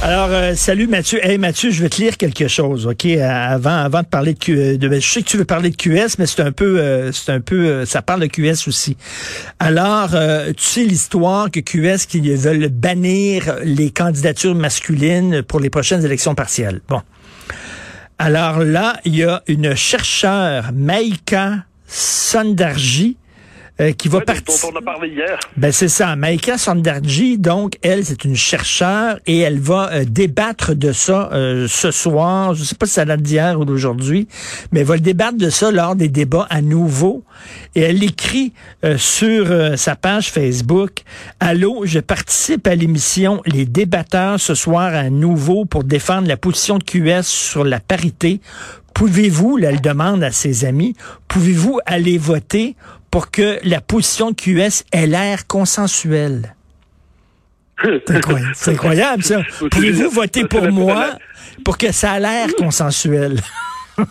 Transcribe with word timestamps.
Alors, 0.00 0.28
euh, 0.30 0.54
salut 0.54 0.86
Mathieu. 0.86 1.18
Hey 1.26 1.38
Mathieu, 1.38 1.72
je 1.72 1.82
vais 1.82 1.88
te 1.88 2.00
lire 2.00 2.16
quelque 2.16 2.46
chose, 2.46 2.86
ok, 2.86 3.04
euh, 3.04 3.28
avant, 3.28 3.74
avant 3.74 4.02
de 4.02 4.06
parler 4.06 4.34
de, 4.34 4.76
de 4.76 4.88
ben, 4.88 5.00
je 5.00 5.10
sais 5.10 5.22
que 5.22 5.26
tu 5.26 5.36
veux 5.36 5.44
parler 5.44 5.70
de 5.70 5.76
QS, 5.76 6.18
mais 6.20 6.26
c'est 6.26 6.40
un 6.40 6.52
peu, 6.52 6.78
euh, 6.78 7.10
c'est 7.10 7.32
un 7.32 7.40
peu, 7.40 7.66
euh, 7.66 7.84
ça 7.84 8.00
parle 8.00 8.20
de 8.20 8.26
QS 8.26 8.68
aussi. 8.68 8.96
Alors, 9.58 10.10
euh, 10.14 10.52
tu 10.56 10.62
sais 10.62 10.84
l'histoire 10.84 11.50
que 11.50 11.58
QS 11.58 12.06
qui 12.06 12.20
veulent 12.20 12.68
bannir 12.68 13.56
les 13.64 13.90
candidatures 13.90 14.54
masculines 14.54 15.42
pour 15.42 15.58
les 15.58 15.68
prochaines 15.68 16.04
élections 16.04 16.36
partielles. 16.36 16.80
Bon. 16.88 17.02
Alors 18.20 18.60
là, 18.60 19.00
il 19.04 19.16
y 19.16 19.24
a 19.24 19.42
une 19.48 19.74
chercheure, 19.74 20.70
Maïka 20.72 21.64
Sandarji, 21.88 23.16
euh, 23.80 23.92
qui 23.92 24.08
va 24.08 24.18
Ouais, 24.18 24.24
partir. 24.24 24.44
dont 24.46 24.70
on 24.74 24.78
a 24.78 24.82
parlé 24.82 25.08
hier. 25.08 25.38
Ben 25.56 25.70
c'est 25.72 25.88
ça. 25.88 26.16
Maïka 26.16 26.58
Sandarji, 26.58 27.38
donc 27.38 27.74
elle, 27.82 28.04
c'est 28.04 28.24
une 28.24 28.34
chercheure 28.36 29.18
et 29.26 29.38
elle 29.38 29.60
va 29.60 29.90
euh, 29.92 30.04
débattre 30.04 30.74
de 30.74 30.92
ça 30.92 31.30
euh, 31.32 31.66
ce 31.68 31.90
soir. 31.90 32.54
Je 32.54 32.64
sais 32.64 32.74
pas 32.74 32.86
si 32.86 32.94
ça 32.94 33.04
date 33.04 33.22
d'hier 33.22 33.58
ou 33.60 33.64
d'aujourd'hui, 33.64 34.26
mais 34.72 34.80
elle 34.80 34.86
va 34.86 34.94
le 34.94 35.00
débattre 35.00 35.38
de 35.38 35.50
ça 35.50 35.70
lors 35.70 35.94
des 35.96 36.08
débats 36.08 36.46
à 36.50 36.60
nouveau. 36.60 37.22
Et 37.74 37.82
elle 37.82 38.02
écrit 38.02 38.52
euh, 38.84 38.98
sur 38.98 39.46
sa 39.78 39.94
page 39.96 40.30
Facebook 40.30 41.02
Allô, 41.40 41.82
je 41.84 42.00
participe 42.00 42.66
à 42.66 42.74
l'émission 42.74 43.40
Les 43.46 43.64
débatteurs 43.64 44.40
ce 44.40 44.54
soir 44.54 44.94
à 44.94 45.10
nouveau 45.10 45.64
pour 45.64 45.84
défendre 45.84 46.26
la 46.28 46.36
position 46.36 46.78
de 46.78 46.84
QS 46.84 47.22
sur 47.22 47.64
la 47.64 47.80
parité. 47.80 48.40
Pouvez-vous, 48.94 49.58
elle 49.62 49.80
demande 49.80 50.24
à 50.24 50.32
ses 50.32 50.64
amis, 50.64 50.96
pouvez-vous 51.28 51.78
aller 51.86 52.18
voter 52.18 52.74
pour 53.10 53.30
que 53.30 53.58
la 53.62 53.80
position 53.80 54.30
de 54.30 54.36
QS 54.36 54.84
ait 54.92 55.06
l'air 55.06 55.46
consensuelle? 55.46 56.54
C'est 57.82 58.72
incroyable, 58.72 59.22
ça. 59.22 59.42
Pouvez-vous 59.70 60.10
voter 60.10 60.44
pour 60.44 60.70
moi 60.72 61.16
pour 61.64 61.78
que 61.78 61.92
ça 61.92 62.12
a 62.12 62.20
l'air 62.20 62.48
consensuel? 62.56 63.40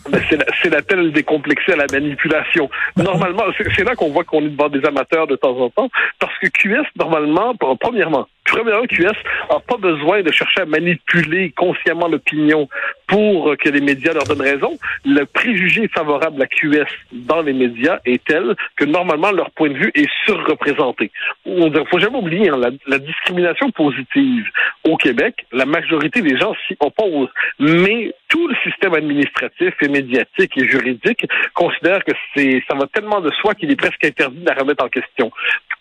Ben, 0.09 0.21
c'est 0.29 0.37
la- 0.37 0.45
c'est 0.61 0.69
l'appel 0.69 1.11
décomplexé 1.11 1.73
à 1.73 1.77
la 1.77 1.85
manipulation. 1.91 2.69
Normalement, 2.97 3.43
c'est 3.75 3.83
là 3.83 3.95
qu'on 3.95 4.09
voit 4.09 4.23
qu'on 4.23 4.41
est 4.41 4.49
devant 4.49 4.69
des 4.69 4.85
amateurs 4.85 5.27
de 5.27 5.35
temps 5.35 5.57
en 5.57 5.69
temps, 5.69 5.89
parce 6.19 6.37
que 6.39 6.47
QS, 6.47 6.85
normalement, 6.97 7.55
premièrement, 7.79 8.27
premièrement, 8.45 8.85
QS 8.85 9.13
n'a 9.49 9.59
pas 9.59 9.77
besoin 9.77 10.21
de 10.23 10.31
chercher 10.31 10.61
à 10.61 10.65
manipuler 10.65 11.51
consciemment 11.51 12.07
l'opinion 12.07 12.67
pour 13.07 13.55
que 13.57 13.69
les 13.69 13.81
médias 13.81 14.13
leur 14.13 14.23
donnent 14.23 14.41
raison. 14.41 14.77
Le 15.05 15.23
préjugé 15.25 15.87
favorable 15.87 16.41
à 16.41 16.47
QS 16.47 16.85
dans 17.13 17.41
les 17.41 17.53
médias 17.53 17.99
est 18.05 18.23
tel 18.25 18.55
que 18.75 18.83
normalement 18.85 19.31
leur 19.31 19.51
point 19.51 19.69
de 19.69 19.75
vue 19.77 19.91
est 19.95 20.09
surreprésenté. 20.25 21.11
Il 21.45 21.71
ne 21.71 21.83
faut 21.85 21.99
jamais 21.99 22.17
oublier 22.17 22.49
hein, 22.49 22.57
la, 22.57 22.69
la 22.87 22.99
discrimination 22.99 23.71
positive 23.71 24.45
au 24.83 24.97
Québec. 24.97 25.45
La 25.51 25.65
majorité 25.65 26.21
des 26.21 26.37
gens 26.37 26.53
s'y 26.67 26.75
opposent, 26.79 27.29
mais 27.59 28.13
tout 28.29 28.47
le 28.47 28.55
administratif 28.95 29.73
et 29.81 29.87
médiatique 29.87 30.57
et 30.57 30.67
juridique 30.67 31.25
considère 31.53 32.03
que 32.03 32.11
c'est 32.35 32.63
ça 32.69 32.75
va 32.77 32.87
tellement 32.87 33.21
de 33.21 33.31
soi 33.41 33.53
qu'il 33.55 33.71
est 33.71 33.75
presque 33.75 34.03
interdit 34.03 34.39
de 34.39 34.45
la 34.45 34.55
remettre 34.55 34.83
en 34.83 34.89
question. 34.89 35.31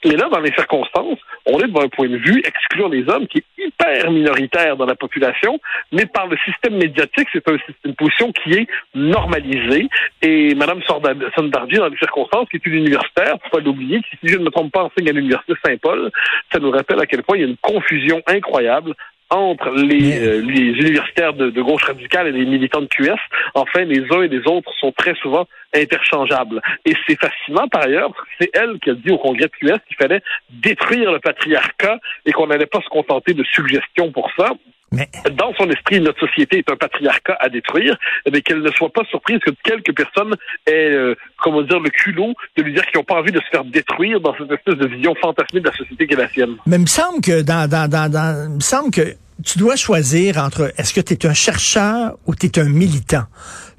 Et 0.02 0.10
là, 0.10 0.28
dans 0.30 0.40
les 0.40 0.52
circonstances, 0.52 1.18
on 1.46 1.58
est 1.58 1.66
devant 1.66 1.82
un 1.82 1.88
point 1.88 2.08
de 2.08 2.16
vue 2.16 2.40
exclure 2.44 2.88
les 2.88 3.08
hommes 3.08 3.26
qui 3.26 3.38
est 3.38 3.64
hyper 3.64 4.10
minoritaire 4.10 4.76
dans 4.76 4.86
la 4.86 4.94
population, 4.94 5.58
mais 5.90 6.06
par 6.06 6.26
le 6.26 6.36
système 6.44 6.76
médiatique, 6.76 7.28
c'est 7.32 7.48
un, 7.48 7.56
une 7.84 7.94
position 7.94 8.30
qui 8.32 8.52
est 8.52 8.66
normalisée. 8.94 9.88
Et 10.22 10.54
Mme 10.54 10.82
Sondardi, 10.82 11.76
dans 11.76 11.88
les 11.88 11.96
circonstances, 11.96 12.48
qui 12.50 12.56
est 12.56 12.66
une 12.66 12.74
universitaire, 12.74 13.36
faut 13.44 13.56
pas 13.56 13.64
l'oublier, 13.64 14.00
qui, 14.02 14.16
si 14.20 14.28
je 14.32 14.38
ne 14.38 14.44
me 14.44 14.50
trompe 14.50 14.72
pas, 14.72 14.84
enseigne 14.84 15.08
à 15.08 15.12
l'Université 15.12 15.54
Saint-Paul, 15.64 16.10
ça 16.52 16.58
nous 16.58 16.70
rappelle 16.70 17.00
à 17.00 17.06
quel 17.06 17.22
point 17.22 17.36
il 17.36 17.40
y 17.40 17.44
a 17.44 17.48
une 17.48 17.56
confusion 17.56 18.22
incroyable 18.26 18.94
entre 19.30 19.70
les, 19.70 20.18
euh, 20.18 20.40
les 20.40 20.70
universitaires 20.70 21.32
de, 21.32 21.50
de 21.50 21.62
gauche 21.62 21.82
radicale 21.84 22.28
et 22.28 22.32
les 22.32 22.46
militants 22.46 22.80
de 22.80 22.86
QS. 22.86 23.18
Enfin, 23.54 23.84
les 23.84 24.04
uns 24.12 24.22
et 24.22 24.28
les 24.28 24.46
autres 24.46 24.72
sont 24.78 24.92
très 24.92 25.14
souvent 25.16 25.46
interchangeables. 25.74 26.62
Et 26.84 26.92
c'est 27.06 27.18
fascinant 27.18 27.68
par 27.68 27.82
ailleurs, 27.82 28.12
c'est 28.40 28.50
elle 28.54 28.78
qui 28.80 28.90
a 28.90 28.94
dit 28.94 29.10
au 29.10 29.18
congrès 29.18 29.46
de 29.46 29.52
QS 29.58 29.80
qu'il 29.86 29.96
fallait 29.96 30.22
détruire 30.50 31.12
le 31.12 31.18
patriarcat 31.18 31.98
et 32.24 32.32
qu'on 32.32 32.46
n'allait 32.46 32.66
pas 32.66 32.80
se 32.80 32.88
contenter 32.88 33.34
de 33.34 33.44
suggestions 33.44 34.12
pour 34.12 34.30
ça. 34.38 34.52
Mais 34.92 35.08
Dans 35.32 35.52
son 35.54 35.68
esprit, 35.70 36.00
notre 36.00 36.20
société 36.20 36.58
est 36.58 36.70
un 36.70 36.76
patriarcat 36.76 37.36
à 37.40 37.48
détruire, 37.48 37.96
mais 38.32 38.40
qu'elle 38.40 38.60
ne 38.62 38.70
soit 38.70 38.92
pas 38.92 39.04
surprise 39.10 39.38
que 39.44 39.50
quelques 39.64 39.94
personnes 39.94 40.34
aient, 40.66 40.90
euh, 40.92 41.14
comment 41.38 41.62
dire, 41.62 41.80
le 41.80 41.90
culot 41.90 42.34
de 42.56 42.62
lui 42.62 42.72
dire 42.72 42.86
qu'ils 42.86 42.98
n'ont 42.98 43.04
pas 43.04 43.16
envie 43.16 43.32
de 43.32 43.40
se 43.40 43.48
faire 43.50 43.64
détruire 43.64 44.20
dans 44.20 44.34
cette 44.38 44.50
espèce 44.50 44.76
de 44.76 44.86
vision 44.86 45.14
fantasmée 45.20 45.60
de 45.60 45.66
la 45.68 45.76
société 45.76 46.06
qui 46.06 46.14
est 46.14 46.16
la 46.16 46.28
sienne. 46.28 46.56
Mais 46.66 46.76
il 46.76 46.82
me 46.82 46.86
semble 46.86 47.20
que 47.20 47.42
dans, 47.42 47.68
dans, 47.68 47.88
dans, 47.90 48.08
dans- 48.10 48.44
il 48.48 48.54
me 48.56 48.60
semble 48.60 48.90
que 48.92 49.14
tu 49.44 49.58
dois 49.58 49.76
choisir 49.76 50.38
entre 50.38 50.72
est-ce 50.78 50.94
que 50.94 51.00
tu 51.00 51.14
es 51.14 51.26
un 51.26 51.34
chercheur 51.34 52.16
ou 52.26 52.34
tu 52.34 52.46
es 52.46 52.58
un 52.58 52.64
militant. 52.68 53.24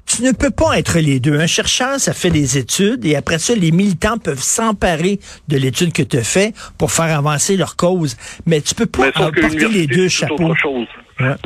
Tu 0.08 0.22
ne 0.22 0.32
peux 0.32 0.50
pas 0.50 0.78
être 0.78 0.98
les 0.98 1.20
deux. 1.20 1.38
Un 1.38 1.46
chercheur, 1.46 2.00
ça 2.00 2.14
fait 2.14 2.30
des 2.30 2.56
études 2.58 3.04
et 3.04 3.14
après 3.14 3.38
ça, 3.38 3.54
les 3.54 3.70
militants 3.70 4.18
peuvent 4.18 4.42
s'emparer 4.42 5.20
de 5.48 5.56
l'étude 5.56 5.92
que 5.92 6.02
tu 6.02 6.22
fais 6.22 6.54
pour 6.78 6.90
faire 6.90 7.16
avancer 7.16 7.56
leur 7.56 7.76
cause. 7.76 8.16
Mais 8.46 8.60
tu 8.60 8.74
peux 8.74 8.86
pas 8.86 9.12
porter 9.12 9.68
les 9.68 9.86
deux 9.86 10.08
chapeaux. 10.08 10.42
autre 10.44 10.56
chose. 10.56 10.86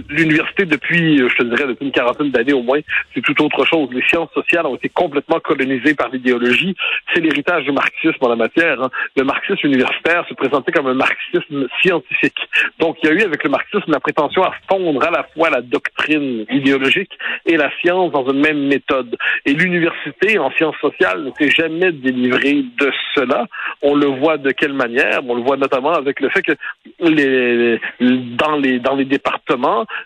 L'université, 0.09 0.66
depuis, 0.66 1.21
euh, 1.21 1.28
je 1.28 1.37
te 1.37 1.43
dirais, 1.44 1.66
depuis 1.66 1.87
une 1.87 1.93
quarantaine 1.93 2.31
d'années 2.31 2.53
au 2.53 2.62
moins, 2.62 2.81
c'est 3.15 3.22
tout 3.22 3.41
autre 3.43 3.65
chose. 3.65 3.88
Les 3.93 4.03
sciences 4.03 4.31
sociales 4.33 4.66
ont 4.66 4.77
été 4.77 4.88
complètement 4.88 5.41
colonisées 5.41 5.94
par 5.94 6.10
l'idéologie. 6.10 6.75
C'est 7.12 7.21
l'héritage 7.21 7.65
du 7.65 7.72
marxisme 7.72 8.19
en 8.21 8.28
la 8.28 8.37
matière. 8.37 8.82
hein. 8.82 8.91
Le 9.16 9.25
marxisme 9.25 9.66
universitaire 9.66 10.27
se 10.28 10.34
présentait 10.34 10.72
comme 10.72 10.88
un 10.88 10.94
marxisme 10.94 11.69
scientifique. 11.81 12.38
Donc, 12.78 12.99
il 13.03 13.09
y 13.09 13.12
a 13.12 13.15
eu 13.15 13.22
avec 13.22 13.43
le 13.44 13.50
marxisme 13.50 13.91
la 13.91 14.00
prétention 14.00 14.43
à 14.43 14.53
fondre 14.69 15.03
à 15.05 15.11
la 15.11 15.25
fois 15.34 15.50
la 15.50 15.62
doctrine 15.62 16.44
idéologique 16.50 17.12
et 17.47 17.56
la 17.56 17.71
science 17.81 18.12
dans 18.12 18.28
une 18.31 18.41
même 18.41 18.66
méthode. 18.66 19.16
Et 19.47 19.55
l'université 19.55 20.38
en 20.38 20.50
sciences 20.53 20.77
sociales 20.81 21.25
ne 21.25 21.31
s'est 21.38 21.50
jamais 21.50 21.93
délivrée 21.93 22.65
de 22.78 22.93
cela. 23.15 23.47
On 23.81 23.94
le 23.94 24.06
voit 24.06 24.37
de 24.37 24.50
quelle 24.50 24.72
manière? 24.75 25.21
On 25.27 25.34
le 25.34 25.43
voit 25.43 25.56
notamment 25.56 25.93
avec 25.93 26.21
le 26.21 26.28
fait 26.28 26.43
que 26.43 26.53
les, 27.00 27.81
dans 28.00 28.56
les 28.56 28.78
dans 28.78 28.94
les 28.94 29.05
départements, 29.05 29.62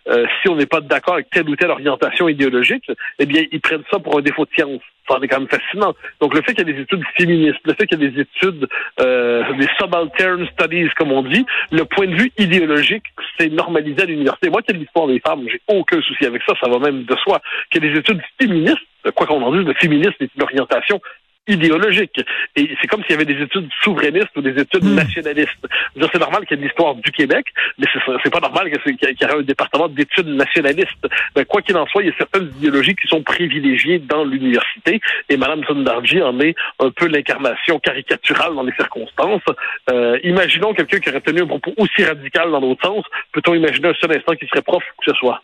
euh, 0.09 0.27
si 0.41 0.49
on 0.49 0.57
n'est 0.57 0.67
pas 0.67 0.81
d'accord 0.81 1.15
avec 1.15 1.31
telle 1.31 1.49
ou 1.49 1.57
telle 1.57 1.71
orientation 1.71 2.29
idéologique, 2.29 2.91
eh 3.19 3.27
bien 3.27 3.45
ils 3.51 3.61
prennent 3.61 3.85
ça 3.91 3.99
pour 3.99 4.19
un 4.19 4.23
défaut 4.23 4.45
de 4.45 4.51
science. 4.57 4.83
Ça 5.09 5.19
est 5.23 5.29
quand 5.29 5.39
même 5.39 5.49
fascinant. 5.49 5.95
Donc 6.21 6.35
le 6.35 6.43
fait 6.43 6.55
qu'il 6.55 6.67
y 6.67 6.71
ait 6.71 6.75
des 6.75 6.83
études 6.83 7.03
féministes, 7.17 7.61
le 7.65 7.75
fait 7.75 7.87
qu'il 7.87 8.01
y 8.01 8.05
ait 8.05 8.11
des 8.11 8.21
études, 8.23 8.67
euh, 9.01 9.53
des 9.55 9.69
subaltern 9.79 10.47
studies 10.49 10.91
comme 10.97 11.13
on 11.13 11.23
dit, 11.23 11.47
le 11.71 11.85
point 11.85 12.07
de 12.07 12.15
vue 12.15 12.33
idéologique, 12.39 13.05
c'est 13.39 13.51
normalisé 13.51 14.03
à 14.03 14.07
l'université. 14.07 14.51
Moi 14.51 14.63
de 14.67 14.75
l'histoire 14.75 15.07
des 15.07 15.21
femmes, 15.21 15.47
j'ai 15.49 15.61
aucun 15.69 16.01
souci 16.03 16.27
avec 16.27 16.43
ça, 16.47 16.55
ça 16.61 16.69
va 16.69 16.79
même 16.79 17.05
de 17.05 17.17
soi. 17.17 17.41
Qu'il 17.71 17.85
y 17.85 17.87
ait 17.87 17.93
des 17.93 17.99
études 18.01 18.21
féministes, 18.41 18.79
quoi 19.15 19.27
qu'on 19.27 19.43
en 19.43 19.53
dise, 19.53 19.65
le 19.65 19.75
féminisme 19.75 20.17
est 20.21 20.31
une 20.35 20.43
orientation 20.43 21.01
idéologique. 21.47 22.21
Et 22.57 22.71
c'est 22.81 22.89
comme 22.89 23.03
s'il 23.03 23.13
y 23.13 23.15
avait 23.15 23.25
des 23.25 23.41
études 23.43 23.69
souverainistes 23.83 24.37
ou 24.37 24.43
des 24.43 24.61
études 24.61 24.85
Mm. 24.85 24.95
nationalistes. 24.95 25.67
C'est 26.13 26.19
normal 26.19 26.47
qu'il 26.47 26.57
y 26.57 26.61
ait 26.61 26.63
de 26.63 26.67
l'histoire 26.69 26.95
du 26.95 27.11
Québec, 27.11 27.47
mais 27.79 27.87
c'est 28.23 28.31
pas 28.31 28.41
normal 28.41 28.71
qu'il 28.71 28.97
y 29.01 29.05
ait 29.05 29.33
un 29.33 29.43
département 29.43 29.89
d'études 29.89 30.29
nationalistes. 30.29 31.07
Mais 31.35 31.45
quoi 31.45 31.63
qu'il 31.63 31.77
en 31.77 31.87
soit, 31.87 32.03
il 32.03 32.09
y 32.09 32.13
a 32.13 32.15
certaines 32.17 32.51
idéologies 32.59 32.95
qui 32.95 33.09
sont 33.09 33.23
privilégiées 33.23 33.99
dans 33.99 34.25
l'université, 34.25 35.01
et 35.29 35.37
Mme 35.37 35.65
Sundarji 35.65 36.23
en 36.23 36.39
est 36.41 36.55
un 36.81 36.91
peu 36.91 37.07
l'incarnation 37.07 37.79
caricaturale 37.79 38.55
dans 38.55 38.63
les 38.63 38.73
circonstances. 38.75 39.43
Euh, 39.91 40.19
imaginons 40.25 40.75
quelqu'un 40.75 40.99
qui 40.99 41.11
aurait 41.11 41.21
tenu 41.21 41.43
un 41.43 41.47
propos 41.47 41.75
aussi 41.77 42.05
radical 42.05 42.51
dans 42.51 42.61
l'autre 42.61 42.85
sens. 42.87 43.05
Peut-on 43.33 43.55
imaginer 43.55 43.89
un 43.89 43.95
seul 43.95 44.17
instant 44.17 44.35
qu'il 44.35 44.49
serait 44.49 44.63
prof 44.63 44.83
ou 44.83 45.03
que 45.05 45.13
ce 45.13 45.19
soit? 45.19 45.43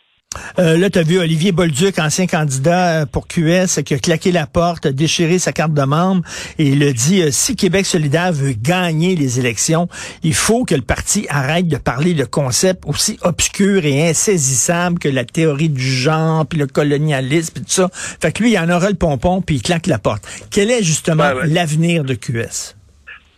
Euh, 0.59 0.77
là, 0.77 0.91
tu 0.91 0.99
as 0.99 1.03
vu 1.03 1.19
Olivier 1.19 1.53
Bolduc, 1.53 1.99
ancien 1.99 2.27
candidat 2.27 3.03
euh, 3.03 3.07
pour 3.07 3.27
QS, 3.27 3.83
qui 3.85 3.95
a 3.95 3.99
claqué 3.99 4.33
la 4.33 4.47
porte, 4.47 4.87
a 4.87 4.93
déchiré 4.93 5.39
sa 5.39 5.53
carte 5.53 5.75
de 5.75 5.83
membre, 5.83 6.23
et 6.59 6.69
il 6.69 6.83
a 6.83 6.93
dit, 6.93 7.23
euh, 7.23 7.31
si 7.31 7.57
Québec 7.57 7.87
solidaire 7.87 8.33
veut 8.33 8.53
gagner 8.53 9.15
les 9.17 9.39
élections, 9.39 9.89
il 10.23 10.35
faut 10.35 10.65
que 10.65 10.75
le 10.75 10.83
parti 10.83 11.27
arrête 11.29 11.69
de 11.69 11.77
parler 11.77 12.15
de 12.15 12.25
concepts 12.25 12.85
aussi 12.87 13.19
obscurs 13.23 13.85
et 13.85 14.09
insaisissables 14.09 14.99
que 14.99 15.09
la 15.09 15.25
théorie 15.25 15.69
du 15.69 15.83
genre, 15.83 16.47
puis 16.47 16.59
le 16.59 16.67
colonialisme, 16.67 17.55
puis 17.55 17.65
tout 17.65 17.71
ça. 17.71 17.89
Fait 17.93 18.33
que 18.33 18.43
lui, 18.43 18.53
il 18.53 18.59
en 18.59 18.69
aura 18.69 18.89
le 18.89 18.97
pompon, 18.97 19.43
puis 19.43 19.57
il 19.57 19.63
claque 19.63 19.87
la 19.87 19.99
porte. 19.99 20.23
Quel 20.51 20.71
est 20.71 20.83
justement 20.83 21.33
l'avenir 21.45 22.05
de 22.05 22.15
QS? 22.15 22.75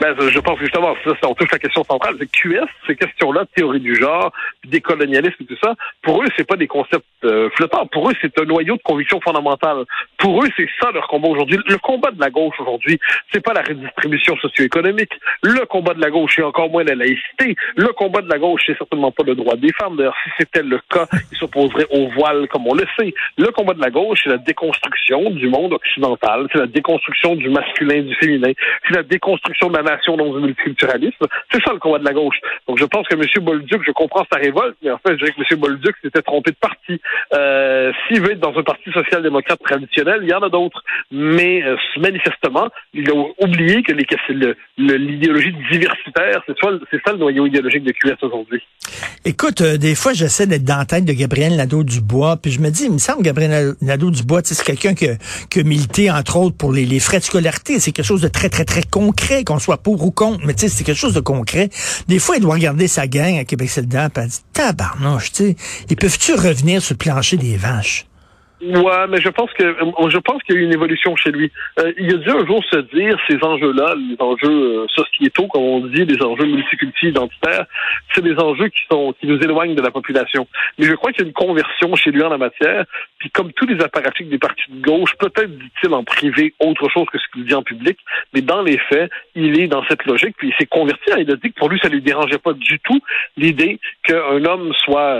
Ben, 0.01 0.15
je 0.19 0.39
pense 0.41 0.59
justement, 0.59 0.95
ça, 1.05 1.29
on 1.29 1.35
touche 1.35 1.53
la 1.53 1.59
question 1.59 1.85
centrale. 1.85 2.17
C'est 2.19 2.31
QS, 2.31 2.67
ces 2.87 2.97
questions-là, 2.97 3.45
théorie 3.55 3.81
du 3.81 3.95
genre, 3.95 4.33
décolonialisme 4.65 5.37
et 5.41 5.47
tout 5.47 5.57
ça, 5.63 5.75
pour 6.03 6.23
eux, 6.23 6.27
c'est 6.37 6.47
pas 6.47 6.57
des 6.57 6.67
concepts 6.67 7.05
euh, 7.25 7.49
flottants. 7.55 7.87
Pour 7.87 8.11
eux, 8.11 8.13
c'est 8.21 8.39
un 8.41 8.45
noyau 8.45 8.77
de 8.77 8.83
conviction 8.83 9.21
fondamentale. 9.21 9.85
Pour 10.19 10.43
eux, 10.43 10.49
c'est 10.57 10.69
ça 10.81 10.91
leur 10.91 11.07
combat 11.07 11.29
aujourd'hui. 11.29 11.59
Le 11.69 11.79
combat 11.79 12.11
de 12.11 12.21
la 12.21 12.31
gauche 12.31 12.55
aujourd'hui, 12.59 12.99
c'est 13.33 13.43
pas 13.43 13.53
la 13.53 13.63
redistribution 13.63 14.37
socio-économique. 14.37 15.13
Le 15.43 15.65
combat 15.67 15.95
de 15.95 16.01
la 16.01 16.11
gauche, 16.11 16.33
c'est 16.37 16.43
encore 16.43 16.71
moins 16.71 16.83
la 16.83 16.97
laïcité. 16.97 17.55
Le 17.77 17.89
combat 17.93 18.21
de 18.21 18.29
la 18.29 18.39
gauche, 18.39 18.63
c'est 18.67 18.77
certainement 18.77 19.13
pas 19.13 19.23
le 19.23 19.37
droit 19.37 19.57
des 19.57 19.73
femmes. 19.73 19.97
D'ailleurs, 19.97 20.17
si 20.25 20.31
c'était 20.39 20.63
le 20.63 20.81
cas, 20.91 21.07
ils 21.31 21.39
s'opposeraient 21.39 21.87
au 21.91 22.09
voile, 22.09 22.49
comme 22.49 22.67
on 22.67 22.75
le 22.75 22.87
sait. 22.99 23.15
Le 23.39 23.51
combat 23.53 23.75
de 23.75 23.81
la 23.81 23.91
gauche, 23.91 24.21
c'est 24.25 24.31
la 24.31 24.39
déconstruction 24.39 25.31
du 25.31 25.49
monde 25.49 25.73
occidental. 25.73 26.49
C'est 26.53 26.59
la 26.59 26.67
déconstruction 26.67 27.37
du 27.37 27.49
masculin, 27.49 28.03
du 28.03 28.15
féminin. 28.17 28.53
C'est 28.89 28.97
la 28.97 29.03
déconstruction 29.05 29.69
de 29.69 29.77
la 29.77 29.84
nation 29.85 30.17
dans 30.17 30.33
le 30.33 30.41
multiculturalisme. 30.41 31.27
C'est 31.53 31.63
ça 31.65 31.73
le 31.73 31.79
combat 31.79 31.99
de 31.99 32.05
la 32.05 32.13
gauche. 32.13 32.37
Donc 32.69 32.79
je 32.79 32.85
pense 32.85 33.07
que 33.09 33.15
M. 33.15 33.23
Bolduc, 33.45 33.83
je 33.87 33.93
comprends 33.93 34.25
sa 34.33 34.39
révolte, 34.39 34.77
mais 34.83 34.91
en 34.91 34.99
fait, 34.99 35.13
je 35.13 35.19
dirais 35.19 35.33
que 35.33 35.55
M. 35.55 35.61
Bolduc 35.61 35.95
s'était 36.03 36.23
trompé 36.23 36.51
de 36.51 36.57
parti. 36.57 37.01
Euh, 37.35 37.93
S'il 38.09 38.21
veut 38.21 38.33
être 38.33 38.41
dans 38.41 38.57
un 38.57 38.63
parti 38.63 38.91
social-démocrate 38.93 39.61
traditionnel, 39.63 40.21
il 40.23 40.29
y 40.29 40.35
en 40.35 40.43
a 40.43 40.49
d'autres. 40.49 40.83
Mais 41.11 41.63
euh, 41.63 41.77
manifestement, 41.99 42.69
il 42.93 43.11
a 43.11 43.15
oublié 43.41 43.83
que 43.83 43.93
l'idéologie 43.93 45.55
diversitaire, 45.71 46.43
c'est 46.47 46.59
ça 47.05 47.13
le 47.13 47.19
noyau 47.19 47.47
idéologique 47.47 47.85
de 47.85 47.93
QS 47.93 48.17
aujourd'hui. 48.23 48.63
Écoute, 49.25 49.61
euh, 49.61 49.79
des 49.79 49.95
fois, 49.95 50.13
j'essaie 50.13 50.47
d'être 50.47 50.65
dans 50.65 50.77
la 50.77 50.85
tête 50.85 51.05
de 51.05 51.13
Gabriel 51.13 51.57
Nadeau-Dubois, 51.57 52.37
puis 52.43 52.51
je 52.51 52.61
me 52.61 52.71
dis, 52.71 52.85
il 52.85 52.93
me 52.93 52.99
semble 52.99 53.23
Gabriel 53.23 53.75
Nadeau-Dubois, 53.81 54.41
c'est 54.45 54.63
quelqu'un 54.65 54.95
qui, 54.95 55.07
qui 55.51 55.61
a 55.61 55.63
milité, 55.63 56.11
entre 56.11 56.37
autres, 56.37 56.57
pour 56.57 56.73
les, 56.73 56.85
les 56.85 57.01
frais 57.01 57.19
de 57.19 57.25
scolarité. 57.25 57.81
C'est 57.81 57.93
quelque 57.93 58.07
chose 58.07 58.21
de 58.21 58.29
très, 58.29 58.49
très, 58.49 58.65
très 58.65 58.83
concret, 58.83 59.45
qu'on 59.45 59.59
soit 59.59 59.74
pour 59.77 60.05
ou 60.05 60.11
contre, 60.11 60.45
mais 60.45 60.55
tu 60.55 60.63
sais, 60.63 60.69
c'est 60.69 60.85
quelque 60.85 60.99
chose 60.99 61.15
de 61.15 61.21
concret. 61.21 61.71
Des 62.09 62.19
fois, 62.19 62.37
il 62.37 62.43
doit 62.43 62.55
regarder 62.55 62.89
sa 62.89 63.07
gang 63.07 63.37
à 63.39 63.45
Québec 63.45 63.71
solidaire, 63.71 64.11
elle 64.17 64.29
dit, 64.29 64.41
tabarnouche, 64.53 65.33
tu 65.33 65.45
sais, 65.45 65.57
ils 65.91 65.97
peuvent-tu 65.97 66.35
revenir 66.35 66.83
sur 66.83 66.95
le 66.95 66.99
plancher 66.99 67.37
des 67.37 67.57
vaches? 67.57 68.07
Ouais, 68.67 69.07
mais 69.09 69.21
je 69.21 69.29
pense 69.29 69.53
que 69.53 69.63
euh, 69.63 70.09
je 70.09 70.19
pense 70.19 70.43
qu'il 70.43 70.55
y 70.55 70.59
a 70.59 70.61
eu 70.63 70.65
une 70.65 70.73
évolution 70.73 71.15
chez 71.17 71.31
lui. 71.31 71.53
Euh, 71.79 71.93
il 71.99 72.15
a 72.15 72.17
dû 72.17 72.31
un 72.31 72.47
jour 72.47 72.65
se 72.65 72.79
dire 72.95 73.19
ces 73.29 73.37
enjeux-là, 73.43 73.95
les 73.97 74.17
enjeux 74.19 74.85
euh, 74.85 74.87
sociétaux, 74.89 75.49
comme 75.49 75.63
on 75.63 75.81
dit, 75.81 76.05
les 76.05 76.23
enjeux 76.23 76.47
multiculti 76.47 77.09
identitaires, 77.09 77.67
c'est 78.15 78.23
des 78.23 78.37
enjeux 78.39 78.69
qui 78.69 78.81
sont 78.91 79.15
qui 79.21 79.27
nous 79.27 79.39
éloignent 79.39 79.75
de 79.75 79.83
la 79.83 79.91
population. 79.91 80.47
Mais 80.79 80.87
je 80.87 80.95
crois 80.95 81.13
qu'il 81.13 81.23
y 81.23 81.25
a 81.25 81.29
une 81.29 81.35
conversion 81.35 81.95
chez 81.95 82.11
lui 82.11 82.23
en 82.23 82.31
la 82.31 82.39
matière. 82.39 82.87
Puis 83.19 83.29
comme 83.31 83.53
tous 83.53 83.67
les 83.67 83.83
apparatchiks 83.83 84.31
des 84.31 84.39
partis 84.39 84.71
de 84.71 84.81
gauche, 84.81 85.15
peut-être 85.19 85.51
dit-il 85.51 85.93
en 85.93 86.05
privé 86.05 86.55
autre 86.61 86.89
chose 86.89 87.07
que 87.13 87.19
ce 87.19 87.25
qu'il 87.33 87.45
dit 87.45 87.55
en 87.55 87.63
public, 87.63 87.99
mais 88.33 88.41
dans 88.41 88.63
les 88.63 88.79
faits, 88.79 89.11
il 89.35 89.61
est 89.61 89.67
dans 89.67 89.85
cette 89.89 90.07
logique. 90.07 90.37
Puis 90.39 90.49
il 90.49 90.55
s'est 90.55 90.67
converti. 90.67 91.11
Il 91.19 91.31
a 91.31 91.37
dit 91.37 91.53
que 91.53 91.59
pour 91.59 91.69
lui, 91.69 91.79
ça 91.83 91.89
lui 91.89 92.01
dérangeait 92.01 92.39
pas 92.39 92.55
du 92.55 92.79
tout 92.81 93.01
l'idée 93.37 93.79
qu'un 94.05 94.45
homme 94.45 94.73
soit 94.85 95.19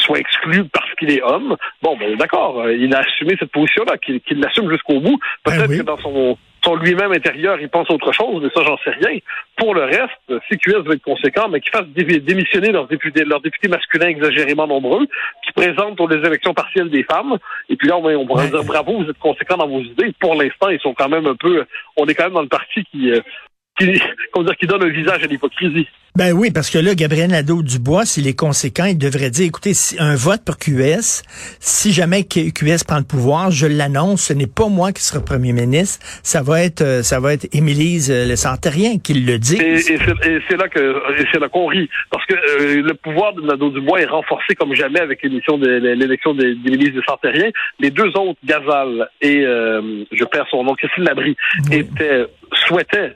soit 0.00 0.18
exclu 0.18 0.64
parce 0.64 0.92
qu'il 0.98 1.10
est 1.10 1.22
homme. 1.22 1.56
Bon, 1.80 1.96
ben 1.96 2.14
d'accord 2.16 2.41
euh, 2.50 2.76
il 2.76 2.94
a 2.94 3.00
assumé 3.00 3.36
cette 3.38 3.50
position-là, 3.50 3.98
qu'il 3.98 4.40
l'assume 4.40 4.70
jusqu'au 4.70 5.00
bout. 5.00 5.18
Ben 5.44 5.52
Peut-être 5.52 5.78
que 5.78 5.82
dans 5.82 5.98
son, 5.98 6.36
son 6.64 6.76
lui-même 6.76 7.12
intérieur, 7.12 7.60
il 7.60 7.68
pense 7.68 7.90
autre 7.90 8.12
chose, 8.12 8.42
mais 8.42 8.50
ça, 8.54 8.62
j'en 8.64 8.76
sais 8.78 8.90
rien. 8.90 9.18
Pour 9.56 9.74
le 9.74 9.84
reste, 9.84 10.42
si 10.48 10.58
QS 10.58 10.82
veut 10.84 10.94
être 10.94 11.02
conséquent, 11.02 11.48
mais 11.48 11.60
qu'il 11.60 11.72
fasse 11.72 11.86
démissionner 11.88 12.70
leurs 12.70 12.86
députés, 12.86 13.24
leurs 13.24 13.40
députés 13.40 13.68
masculins 13.68 14.08
exagérément 14.08 14.66
nombreux, 14.66 15.06
qui 15.44 15.52
présentent 15.52 15.96
pour 15.96 16.08
les 16.08 16.24
élections 16.26 16.54
partielles 16.54 16.90
des 16.90 17.04
femmes. 17.04 17.36
Et 17.68 17.76
puis 17.76 17.88
là, 17.88 17.96
on, 17.96 18.04
on 18.04 18.26
pourrait 18.26 18.48
dire 18.48 18.64
bravo, 18.64 19.02
vous 19.02 19.10
êtes 19.10 19.18
conséquents 19.18 19.56
dans 19.56 19.68
vos 19.68 19.80
idées. 19.80 20.12
Pour 20.20 20.34
l'instant, 20.34 20.68
ils 20.68 20.80
sont 20.80 20.94
quand 20.94 21.08
même 21.08 21.26
un 21.26 21.36
peu, 21.36 21.64
on 21.96 22.06
est 22.06 22.14
quand 22.14 22.24
même 22.24 22.34
dans 22.34 22.42
le 22.42 22.48
parti 22.48 22.84
qui, 22.84 23.10
euh, 23.10 23.20
qui, 23.78 24.00
comment 24.32 24.46
dire, 24.46 24.56
qui 24.56 24.66
donne 24.66 24.84
un 24.84 24.90
visage 24.90 25.24
à 25.24 25.26
l'hypocrisie. 25.26 25.88
Ben 26.14 26.32
oui, 26.34 26.50
parce 26.50 26.68
que 26.68 26.78
là, 26.78 26.94
Gabriel 26.94 27.30
Nadeau-Dubois, 27.30 28.04
s'il 28.04 28.28
est 28.28 28.38
conséquent, 28.38 28.84
il 28.84 28.98
devrait 28.98 29.30
dire, 29.30 29.46
écoutez, 29.46 29.72
si 29.72 29.96
un 29.98 30.14
vote 30.14 30.44
pour 30.44 30.58
QS, 30.58 31.22
si 31.58 31.90
jamais 31.90 32.24
QS 32.24 32.84
prend 32.86 32.98
le 32.98 33.04
pouvoir, 33.04 33.50
je 33.50 33.66
l'annonce, 33.66 34.24
ce 34.24 34.34
n'est 34.34 34.46
pas 34.46 34.68
moi 34.68 34.92
qui 34.92 35.02
sera 35.02 35.24
premier 35.24 35.54
ministre, 35.54 36.04
ça 36.22 36.42
va 36.42 36.62
être 36.62 36.82
euh, 36.82 37.02
ça 37.02 37.18
va 37.18 37.32
être 37.32 37.48
Émilise 37.54 38.10
euh, 38.10 38.26
Le 38.26 38.36
Santérien 38.36 38.98
qui 39.02 39.14
le 39.14 39.38
dit. 39.38 39.56
Et, 39.56 39.78
c'est 39.78 40.56
là 40.58 40.68
que 40.68 41.02
c'est 41.32 41.40
là 41.40 41.48
qu'on 41.48 41.64
rit, 41.64 41.88
parce 42.10 42.26
que 42.26 42.34
euh, 42.34 42.82
le 42.82 42.92
pouvoir 42.92 43.32
de 43.32 43.40
Nadeau-Dubois 43.40 44.02
est 44.02 44.06
renforcé 44.06 44.54
comme 44.54 44.74
jamais 44.74 45.00
avec 45.00 45.22
l'élection 45.22 45.56
d'Émilise 45.56 46.92
Le 46.94 47.02
Santérien. 47.08 47.48
Les 47.80 47.90
deux 47.90 48.08
autres, 48.18 48.38
Gazal 48.44 49.08
et 49.22 49.40
je 49.40 50.24
perds 50.24 50.46
son 50.50 50.62
nom, 50.62 50.74
Christine 50.74 51.04
Labrie, 51.04 51.36
étaient 51.70 52.26
souhaitaient 52.66 53.14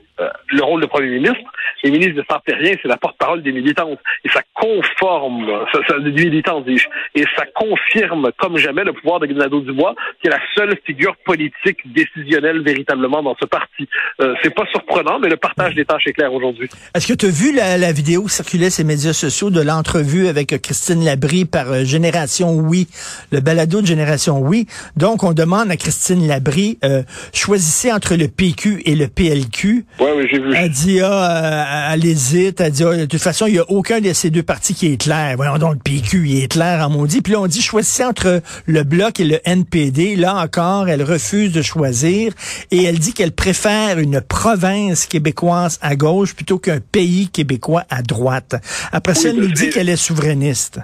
le 0.48 0.62
rôle 0.62 0.80
de 0.80 0.86
premier 0.86 1.10
ministre. 1.10 1.44
Et 1.82 1.90
ministre 1.90 2.16
de 2.16 2.24
Santérien, 2.28 2.72
c'est 2.86 2.90
la 2.90 2.96
porte-parole 2.96 3.42
des 3.42 3.52
militantes. 3.52 3.98
Et 4.24 4.28
ça 4.28 4.40
conforme, 4.54 5.46
ça, 5.72 5.80
ça, 5.88 5.98
des 5.98 6.12
militantes, 6.12 6.64
dis-je, 6.66 6.86
et 7.14 7.24
ça 7.36 7.44
confirme 7.54 8.30
comme 8.38 8.56
jamais 8.58 8.84
le 8.84 8.92
pouvoir 8.92 9.20
de 9.20 9.26
Guinado 9.26 9.60
Dubois, 9.60 9.94
qui 10.20 10.28
est 10.28 10.30
la 10.30 10.40
seule 10.54 10.76
figure 10.84 11.16
politique 11.24 11.78
décisionnelle 11.86 12.62
véritablement 12.62 13.22
dans 13.22 13.36
ce 13.40 13.46
parti. 13.46 13.88
Euh, 14.20 14.34
c'est 14.42 14.54
pas 14.54 14.64
surprenant, 14.70 15.18
mais 15.18 15.28
le 15.28 15.36
partage 15.36 15.74
des 15.74 15.84
tâches 15.84 16.06
est 16.06 16.12
clair 16.12 16.32
aujourd'hui. 16.32 16.68
Est-ce 16.94 17.06
que 17.06 17.14
tu 17.14 17.26
as 17.26 17.30
vu 17.30 17.54
la, 17.54 17.76
la 17.78 17.92
vidéo 17.92 18.28
circuler 18.28 18.70
sur 18.70 18.84
les 18.84 18.88
médias 18.88 19.12
sociaux 19.12 19.50
de 19.50 19.60
l'entrevue 19.60 20.28
avec 20.28 20.60
Christine 20.62 21.04
Labrie 21.04 21.44
par 21.44 21.70
euh, 21.72 21.84
Génération 21.84 22.52
Oui, 22.54 22.86
le 23.32 23.40
balado 23.40 23.80
de 23.80 23.86
Génération 23.86 24.38
Oui? 24.40 24.66
Donc, 24.96 25.24
on 25.24 25.32
demande 25.32 25.70
à 25.70 25.76
Christine 25.76 26.26
Labrie, 26.26 26.78
euh, 26.84 27.02
choisissez 27.32 27.92
entre 27.92 28.14
le 28.14 28.28
PQ 28.28 28.82
et 28.84 28.94
le 28.94 29.08
PLQ. 29.08 29.84
Oui, 29.98 30.06
oui, 30.16 30.28
j'ai 30.30 30.38
vu. 30.38 30.54
Elle 30.54 30.70
dit, 30.70 31.00
ah, 31.02 31.90
elle 31.92 32.04
hésite, 32.06 32.60
elle 32.60 32.72
de 32.78 33.04
toute 33.06 33.20
façon, 33.20 33.46
il 33.46 33.54
n'y 33.54 33.58
a 33.58 33.70
aucun 33.70 34.00
de 34.00 34.12
ces 34.12 34.30
deux 34.30 34.42
partis 34.42 34.74
qui 34.74 34.92
est 34.92 34.96
clair. 34.96 35.34
Voyons 35.36 35.58
donc, 35.58 35.74
le 35.74 35.78
PQ, 35.78 36.28
il 36.28 36.42
est 36.44 36.48
clair 36.48 36.86
en 36.86 36.90
maudit. 36.90 37.22
Puis 37.22 37.32
là, 37.32 37.40
on 37.40 37.46
dit, 37.46 37.62
choisissez 37.62 38.04
entre 38.04 38.42
le 38.66 38.82
Bloc 38.84 39.20
et 39.20 39.24
le 39.24 39.40
NPD. 39.44 40.16
Là 40.16 40.36
encore, 40.36 40.88
elle 40.88 41.02
refuse 41.02 41.52
de 41.52 41.62
choisir 41.62 42.32
et 42.70 42.84
elle 42.84 42.98
dit 42.98 43.12
qu'elle 43.12 43.32
préfère 43.32 43.98
une 43.98 44.20
province 44.20 45.06
québécoise 45.06 45.78
à 45.82 45.96
gauche 45.96 46.34
plutôt 46.34 46.58
qu'un 46.58 46.80
pays 46.80 47.28
québécois 47.28 47.84
à 47.90 48.02
droite. 48.02 48.56
Après 48.92 49.14
ça, 49.14 49.30
elle 49.30 49.36
nous 49.36 49.52
dit 49.52 49.70
qu'elle 49.70 49.88
est 49.88 49.96
souverainiste. 49.96 50.80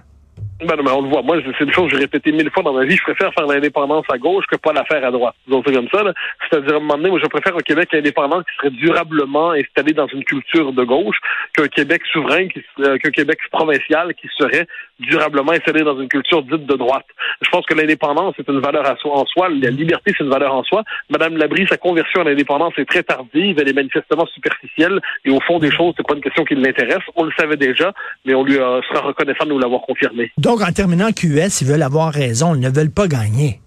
Ben 0.66 0.76
mais 0.82 0.90
on 0.90 1.02
le 1.02 1.08
voit. 1.08 1.22
Moi, 1.22 1.38
c'est 1.58 1.64
une 1.64 1.72
chose 1.72 1.90
que 1.90 1.96
j'ai 1.96 2.02
répété 2.02 2.30
mille 2.32 2.50
fois 2.50 2.62
dans 2.62 2.72
ma 2.72 2.84
vie. 2.84 2.96
Je 2.96 3.02
préfère 3.02 3.32
faire 3.34 3.46
l'indépendance 3.46 4.04
à 4.10 4.18
gauche 4.18 4.44
que 4.46 4.56
pas 4.56 4.72
la 4.72 4.84
faire 4.84 5.04
à 5.04 5.10
droite. 5.10 5.34
Donc, 5.48 5.64
c'est 5.66 5.74
comme 5.74 5.88
ça. 5.92 6.02
C'est-à-dire, 6.48 6.74
à 6.74 6.76
un 6.76 6.80
moment 6.80 6.96
donné, 6.96 7.10
moi, 7.10 7.20
je 7.22 7.28
préfère 7.28 7.56
un 7.56 7.60
Québec 7.60 7.88
indépendant 7.92 8.40
qui 8.40 8.56
serait 8.56 8.70
durablement 8.70 9.50
installé 9.52 9.92
dans 9.92 10.06
une 10.06 10.24
culture 10.24 10.72
de 10.72 10.84
gauche 10.84 11.16
qu'un 11.54 11.68
Québec 11.68 12.02
souverain, 12.12 12.46
euh, 12.80 12.98
qu'un 12.98 13.10
Québec 13.10 13.38
provincial 13.50 14.14
qui 14.14 14.28
serait 14.38 14.66
durablement 15.00 15.52
installé 15.52 15.82
dans 15.82 15.98
une 15.98 16.08
culture 16.08 16.42
dite 16.42 16.66
de 16.66 16.76
droite. 16.76 17.06
Je 17.40 17.50
pense 17.50 17.66
que 17.66 17.74
l'indépendance 17.74 18.34
est 18.38 18.48
une 18.48 18.60
valeur 18.60 18.84
en 19.04 19.26
soi. 19.26 19.48
La 19.48 19.70
liberté, 19.70 20.12
c'est 20.16 20.24
une 20.24 20.30
valeur 20.30 20.54
en 20.54 20.62
soi. 20.62 20.82
Madame 21.10 21.36
Labrie, 21.36 21.66
sa 21.68 21.76
conversion 21.76 22.20
à 22.20 22.24
l'indépendance 22.24 22.74
est 22.78 22.84
très 22.84 23.02
tardive. 23.02 23.58
Elle 23.58 23.68
est 23.68 23.72
manifestement 23.72 24.26
superficielle. 24.26 25.00
Et 25.24 25.30
au 25.30 25.40
fond 25.40 25.58
des 25.58 25.70
choses, 25.70 25.94
c'est 25.96 26.06
pas 26.06 26.14
une 26.14 26.22
question 26.22 26.44
qui 26.44 26.54
l'intéresse. 26.54 27.02
On 27.16 27.24
le 27.24 27.32
savait 27.38 27.56
déjà, 27.56 27.92
mais 28.24 28.34
on 28.34 28.44
lui 28.44 28.58
euh, 28.58 28.80
sera 28.82 29.00
reconnaissant 29.00 29.44
de 29.44 29.50
nous 29.50 29.58
l'avoir 29.58 29.82
confirmé. 29.82 30.30
Donc, 30.38 30.51
en 30.60 30.72
terminant 30.72 31.12
QS, 31.12 31.60
ils 31.62 31.66
veulent 31.66 31.82
avoir 31.82 32.12
raison. 32.12 32.54
Ils 32.54 32.60
ne 32.60 32.68
veulent 32.68 32.90
pas 32.90 33.08
gagner. 33.08 33.60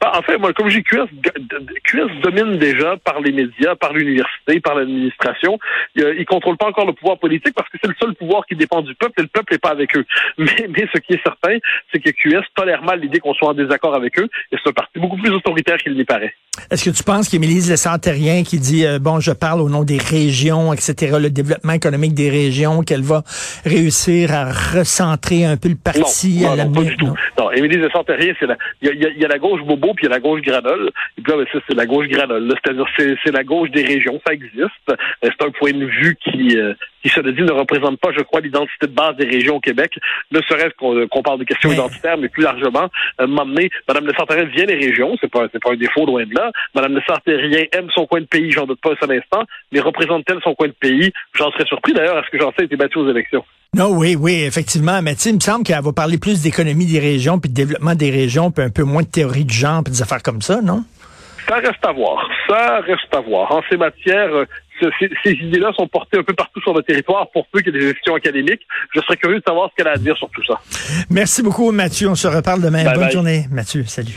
Ben, 0.00 0.10
en 0.14 0.22
fait, 0.22 0.38
moi, 0.38 0.52
comme 0.52 0.68
j'ai 0.68 0.82
QS, 0.82 1.08
QS 1.84 2.20
domine 2.22 2.58
déjà 2.58 2.96
par 2.98 3.20
les 3.20 3.32
médias, 3.32 3.74
par 3.74 3.92
l'université, 3.92 4.60
par 4.60 4.76
l'administration. 4.76 5.58
Ils 5.96 6.04
ne 6.04 6.24
contrôlent 6.24 6.56
pas 6.56 6.68
encore 6.68 6.86
le 6.86 6.92
pouvoir 6.92 7.18
politique 7.18 7.54
parce 7.54 7.68
que 7.68 7.78
c'est 7.82 7.88
le 7.88 7.96
seul 8.00 8.14
pouvoir 8.14 8.46
qui 8.46 8.54
dépend 8.54 8.82
du 8.82 8.94
peuple 8.94 9.14
et 9.18 9.22
le 9.22 9.28
peuple 9.28 9.54
n'est 9.54 9.58
pas 9.58 9.70
avec 9.70 9.96
eux. 9.96 10.04
Mais, 10.38 10.68
mais 10.68 10.86
ce 10.94 11.00
qui 11.00 11.14
est 11.14 11.22
certain, 11.22 11.58
c'est 11.90 11.98
que 12.00 12.10
QS 12.10 12.44
tolère 12.54 12.82
mal 12.82 13.00
l'idée 13.00 13.18
qu'on 13.18 13.34
soit 13.34 13.48
en 13.48 13.54
désaccord 13.54 13.94
avec 13.94 14.18
eux 14.20 14.28
et 14.52 14.56
c'est 14.56 14.68
un 14.68 14.72
parti 14.72 14.98
beaucoup 14.98 15.16
plus 15.16 15.30
autoritaire 15.30 15.78
qu'il 15.78 15.94
n'y 15.94 16.04
paraît. 16.04 16.32
Est-ce 16.70 16.90
que 16.90 16.96
tu 16.96 17.02
penses 17.02 17.28
qu'Émilie 17.28 17.60
Lessantérien 17.68 18.42
qui 18.42 18.58
dit, 18.58 18.86
euh, 18.86 18.98
bon, 18.98 19.20
je 19.20 19.32
parle 19.32 19.60
au 19.60 19.68
nom 19.68 19.84
des 19.84 19.98
régions, 19.98 20.72
etc., 20.72 21.16
le 21.20 21.30
développement 21.30 21.72
économique 21.72 22.14
des 22.14 22.30
régions, 22.30 22.82
qu'elle 22.82 23.02
va 23.02 23.22
réussir 23.64 24.32
à 24.32 24.52
recentrer 24.52 25.44
un 25.44 25.56
peu 25.56 25.68
le 25.68 25.76
parti 25.76 26.40
non, 26.42 26.52
à 26.52 26.64
non, 26.64 26.72
pas 26.72 26.82
du 26.82 26.96
tout. 26.96 27.14
Non, 27.38 27.50
Émilie 27.52 27.78
Lessantérien, 27.78 28.34
c'est 28.38 28.46
la, 28.46 28.56
il 28.82 28.88
y 28.88 29.06
a, 29.06 29.10
y 29.10 29.24
a, 29.24 29.28
la 29.28 29.38
gauche 29.38 29.62
bobo 29.62 29.94
puis 29.94 30.06
il 30.06 30.08
y 30.08 30.12
a 30.12 30.14
la 30.14 30.20
gauche 30.20 30.40
granole. 30.42 30.90
Et 31.16 31.22
puis 31.22 31.32
là, 31.32 31.38
ben, 31.38 31.46
ça, 31.52 31.58
c'est 31.68 31.74
la 31.74 31.86
gauche 31.86 32.08
granole. 32.08 32.52
C'est-à-dire, 32.62 32.86
c'est 32.96 33.32
la 33.32 33.44
gauche 33.44 33.70
des 33.70 33.84
régions. 33.84 34.20
Ça 34.26 34.32
existe. 34.32 34.68
Euh, 34.90 34.94
c'est 35.22 35.42
un 35.42 35.50
point 35.50 35.72
de 35.72 35.84
vue 35.84 36.16
qui, 36.22 36.56
euh, 36.56 36.74
qui 37.02 37.08
se 37.08 37.20
le 37.20 37.32
dit, 37.32 37.42
ne 37.42 37.52
représente 37.52 37.98
pas, 38.00 38.10
je 38.16 38.22
crois, 38.22 38.40
l'identité 38.40 38.86
de 38.86 38.92
base 38.92 39.16
des 39.16 39.26
régions 39.26 39.56
au 39.56 39.60
Québec. 39.60 39.92
Ne 40.30 40.40
serait-ce 40.42 40.74
qu'on 40.76 41.22
parle 41.22 41.40
de 41.40 41.44
questions 41.44 41.72
identitaires, 41.72 42.18
mais 42.18 42.28
plus 42.28 42.42
largement, 42.42 42.88
euh, 43.20 43.26
m'emmener, 43.26 43.70
Mme 43.88 44.06
Lessantérien 44.06 44.44
vient 44.44 44.66
des 44.66 44.74
régions. 44.74 45.16
C'est 45.20 45.30
pas, 45.30 45.46
c'est 45.52 45.62
pas 45.62 45.72
un 45.72 45.76
défaut 45.76 46.06
loin 46.06 46.24
de 46.24 46.34
là. 46.34 46.47
Mme 46.74 46.94
Lessantérien 46.96 47.64
aime 47.72 47.88
son 47.94 48.06
coin 48.06 48.20
de 48.20 48.26
pays, 48.26 48.50
j'en 48.52 48.66
doute 48.66 48.80
pas 48.82 48.90
un 48.92 48.96
seul 49.00 49.18
instant. 49.18 49.44
Mais 49.72 49.80
représente-t-elle 49.80 50.38
son 50.42 50.54
coin 50.54 50.68
de 50.68 50.74
pays? 50.78 51.12
J'en 51.34 51.50
serais 51.52 51.66
surpris 51.66 51.92
d'ailleurs 51.92 52.16
à 52.18 52.22
ce 52.24 52.30
que 52.30 52.38
j'en 52.38 52.52
sais 52.58 52.64
été 52.64 52.76
battu 52.76 52.98
aux 52.98 53.10
élections. 53.10 53.44
Non, 53.74 53.90
oui, 53.90 54.16
oui, 54.18 54.42
effectivement. 54.44 55.02
Mais 55.02 55.12
il 55.12 55.34
me 55.34 55.40
semble 55.40 55.64
qu'elle 55.64 55.82
va 55.82 55.92
parler 55.92 56.18
plus 56.18 56.42
d'économie 56.42 56.86
des 56.86 57.00
régions, 57.00 57.38
puis 57.38 57.50
de 57.50 57.54
développement 57.54 57.94
des 57.94 58.10
régions, 58.10 58.50
puis 58.50 58.64
un 58.64 58.70
peu 58.70 58.82
moins 58.82 59.02
de 59.02 59.08
théorie 59.08 59.44
du 59.44 59.54
genre, 59.54 59.82
puis 59.84 59.92
des 59.92 60.02
affaires 60.02 60.22
comme 60.22 60.40
ça, 60.42 60.60
non? 60.62 60.84
Ça 61.48 61.56
reste 61.56 61.84
à 61.84 61.92
voir. 61.92 62.28
Ça 62.48 62.80
reste 62.80 63.14
à 63.14 63.20
voir. 63.20 63.50
En 63.52 63.62
ces 63.70 63.76
matières, 63.78 64.28
ces, 64.80 65.10
ces 65.24 65.32
idées-là 65.32 65.72
sont 65.76 65.88
portées 65.88 66.18
un 66.18 66.22
peu 66.22 66.34
partout 66.34 66.60
sur 66.60 66.74
le 66.74 66.82
territoire 66.82 67.30
pour 67.30 67.46
peu 67.46 67.60
qu'il 67.60 67.74
y 67.74 67.78
ait 67.78 67.80
des 67.88 67.94
questions 67.94 68.14
académiques. 68.14 68.60
Je 68.94 69.00
serais 69.00 69.16
curieux 69.16 69.38
de 69.38 69.44
savoir 69.46 69.70
ce 69.70 69.74
qu'elle 69.76 69.88
a 69.88 69.92
à 69.92 69.96
dire 69.96 70.16
sur 70.16 70.28
tout 70.30 70.44
ça. 70.44 70.60
Merci 71.10 71.42
beaucoup, 71.42 71.70
Mathieu. 71.72 72.08
On 72.10 72.14
se 72.14 72.28
reparle 72.28 72.60
demain. 72.60 72.84
Bye 72.84 72.94
Bonne 72.94 73.04
bye. 73.04 73.12
journée, 73.12 73.44
Mathieu. 73.50 73.84
Salut. 73.86 74.06